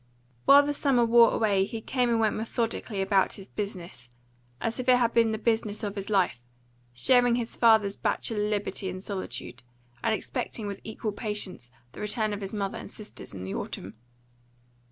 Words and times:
While 0.45 0.63
the 0.65 0.73
summer 0.73 1.05
wore 1.05 1.31
away 1.31 1.63
he 1.65 1.79
came 1.79 2.09
and 2.09 2.19
went 2.19 2.35
methodically 2.35 3.03
about 3.03 3.33
his 3.33 3.47
business, 3.47 4.09
as 4.59 4.79
if 4.79 4.89
it 4.89 4.97
had 4.97 5.13
been 5.13 5.31
the 5.31 5.37
business 5.37 5.83
of 5.83 5.95
his 5.95 6.09
life, 6.09 6.43
sharing 6.91 7.35
his 7.35 7.55
father's 7.55 7.97
bachelor 7.97 8.49
liberty 8.49 8.89
and 8.89 9.03
solitude, 9.03 9.61
and 10.03 10.11
expecting 10.11 10.65
with 10.65 10.81
equal 10.83 11.11
patience 11.11 11.69
the 11.91 12.01
return 12.01 12.33
of 12.33 12.41
his 12.41 12.51
mother 12.51 12.79
and 12.79 12.89
sisters 12.89 13.35
in 13.35 13.43
the 13.43 13.53
autumn. 13.53 13.93